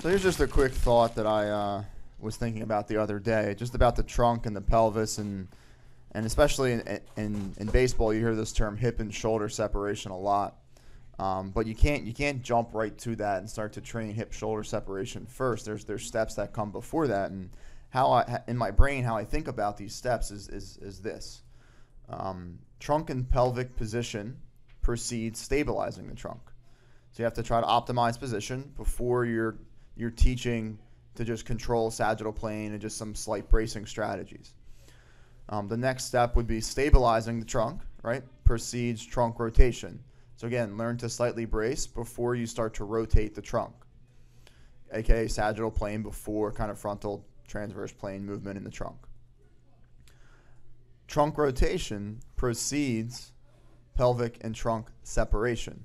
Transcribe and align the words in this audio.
So 0.00 0.08
here's 0.08 0.22
just 0.22 0.38
a 0.38 0.46
quick 0.46 0.72
thought 0.72 1.16
that 1.16 1.26
I 1.26 1.48
uh, 1.48 1.84
was 2.20 2.36
thinking 2.36 2.62
about 2.62 2.86
the 2.86 3.02
other 3.02 3.18
day, 3.18 3.56
just 3.58 3.74
about 3.74 3.96
the 3.96 4.04
trunk 4.04 4.46
and 4.46 4.54
the 4.54 4.60
pelvis, 4.60 5.18
and 5.18 5.48
and 6.12 6.24
especially 6.24 6.72
in, 6.74 7.00
in 7.16 7.52
in 7.58 7.66
baseball, 7.66 8.14
you 8.14 8.20
hear 8.20 8.36
this 8.36 8.52
term 8.52 8.76
hip 8.76 9.00
and 9.00 9.12
shoulder 9.12 9.48
separation 9.48 10.12
a 10.12 10.16
lot. 10.16 10.58
Um, 11.18 11.50
but 11.50 11.66
you 11.66 11.74
can't 11.74 12.04
you 12.04 12.14
can't 12.14 12.42
jump 12.42 12.74
right 12.74 12.96
to 12.98 13.16
that 13.16 13.38
and 13.40 13.50
start 13.50 13.72
to 13.72 13.80
train 13.80 14.14
hip 14.14 14.32
shoulder 14.32 14.62
separation 14.62 15.26
first. 15.26 15.64
There's 15.64 15.84
there's 15.84 16.06
steps 16.06 16.36
that 16.36 16.52
come 16.52 16.70
before 16.70 17.08
that, 17.08 17.32
and 17.32 17.50
how 17.90 18.12
I 18.12 18.40
in 18.46 18.56
my 18.56 18.70
brain 18.70 19.02
how 19.02 19.16
I 19.16 19.24
think 19.24 19.48
about 19.48 19.76
these 19.76 19.96
steps 19.96 20.30
is 20.30 20.48
is, 20.48 20.78
is 20.80 21.00
this: 21.00 21.42
um, 22.08 22.60
trunk 22.78 23.10
and 23.10 23.28
pelvic 23.28 23.74
position 23.74 24.36
precedes 24.80 25.40
stabilizing 25.40 26.06
the 26.06 26.14
trunk. 26.14 26.42
So 27.10 27.22
you 27.22 27.24
have 27.24 27.34
to 27.34 27.42
try 27.42 27.60
to 27.60 27.66
optimize 27.66 28.16
position 28.16 28.72
before 28.76 29.24
you're 29.24 29.58
you're 29.98 30.10
teaching 30.10 30.78
to 31.16 31.24
just 31.24 31.44
control 31.44 31.90
sagittal 31.90 32.32
plane 32.32 32.72
and 32.72 32.80
just 32.80 32.96
some 32.96 33.14
slight 33.14 33.48
bracing 33.50 33.84
strategies. 33.84 34.54
Um, 35.48 35.66
the 35.66 35.76
next 35.76 36.04
step 36.04 36.36
would 36.36 36.46
be 36.46 36.60
stabilizing 36.60 37.40
the 37.40 37.46
trunk, 37.46 37.82
right? 38.02 38.22
Precedes 38.44 39.04
trunk 39.04 39.40
rotation. 39.40 39.98
So 40.36 40.46
again, 40.46 40.78
learn 40.78 40.96
to 40.98 41.08
slightly 41.08 41.44
brace 41.44 41.86
before 41.86 42.36
you 42.36 42.46
start 42.46 42.74
to 42.74 42.84
rotate 42.84 43.34
the 43.34 43.42
trunk, 43.42 43.74
aka 44.92 45.26
sagittal 45.26 45.72
plane 45.72 46.02
before 46.02 46.52
kind 46.52 46.70
of 46.70 46.78
frontal 46.78 47.26
transverse 47.48 47.92
plane 47.92 48.24
movement 48.24 48.56
in 48.56 48.62
the 48.62 48.70
trunk. 48.70 48.98
Trunk 51.08 51.38
rotation 51.38 52.20
precedes 52.36 53.32
pelvic 53.96 54.38
and 54.42 54.54
trunk 54.54 54.86
separation. 55.02 55.84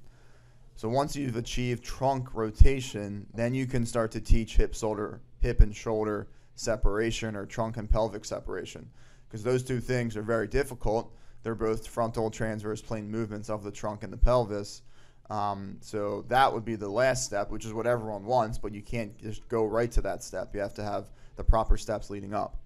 So 0.75 0.89
once 0.89 1.15
you've 1.15 1.35
achieved 1.35 1.83
trunk 1.83 2.33
rotation, 2.33 3.27
then 3.33 3.53
you 3.53 3.65
can 3.65 3.85
start 3.85 4.11
to 4.11 4.21
teach 4.21 4.57
hip 4.57 4.73
shoulder 4.73 5.21
hip 5.39 5.61
and 5.61 5.75
shoulder 5.75 6.27
separation 6.55 7.35
or 7.35 7.45
trunk 7.45 7.77
and 7.77 7.89
pelvic 7.89 8.23
separation 8.25 8.89
because 9.27 9.43
those 9.43 9.63
two 9.63 9.79
things 9.79 10.15
are 10.15 10.21
very 10.21 10.47
difficult. 10.47 11.13
They're 11.43 11.55
both 11.55 11.87
frontal 11.87 12.31
transverse 12.31 12.81
plane 12.81 13.09
movements 13.09 13.49
of 13.49 13.63
the 13.63 13.71
trunk 13.71 14.03
and 14.03 14.13
the 14.13 14.17
pelvis. 14.17 14.81
Um, 15.29 15.77
so 15.81 16.23
that 16.27 16.51
would 16.51 16.63
be 16.63 16.75
the 16.75 16.89
last 16.89 17.25
step, 17.25 17.49
which 17.49 17.65
is 17.65 17.73
what 17.73 17.87
everyone 17.87 18.25
wants, 18.25 18.57
but 18.57 18.73
you 18.73 18.81
can't 18.81 19.17
just 19.17 19.47
go 19.49 19.65
right 19.65 19.91
to 19.91 20.01
that 20.01 20.23
step. 20.23 20.53
You 20.53 20.61
have 20.61 20.73
to 20.75 20.83
have 20.83 21.09
the 21.35 21.43
proper 21.43 21.77
steps 21.77 22.09
leading 22.09 22.33
up. 22.33 22.59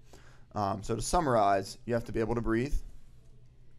Um, 0.54 0.82
so 0.82 0.94
to 0.94 1.02
summarize, 1.02 1.78
you 1.86 1.94
have 1.94 2.04
to 2.04 2.12
be 2.12 2.20
able 2.20 2.34
to 2.34 2.40
breathe, 2.40 2.74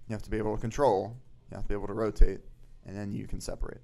you 0.07 0.13
have 0.13 0.23
to 0.23 0.29
be 0.29 0.37
able 0.37 0.55
to 0.55 0.61
control, 0.61 1.15
you 1.51 1.55
have 1.55 1.63
to 1.63 1.69
be 1.69 1.75
able 1.75 1.87
to 1.87 1.93
rotate, 1.93 2.39
and 2.85 2.97
then 2.97 3.13
you 3.13 3.27
can 3.27 3.39
separate. 3.39 3.81